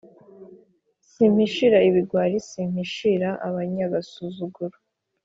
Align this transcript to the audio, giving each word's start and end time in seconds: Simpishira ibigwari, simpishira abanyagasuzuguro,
Simpishira 1.11 1.79
ibigwari, 1.89 2.37
simpishira 2.49 3.29
abanyagasuzuguro, 3.47 4.75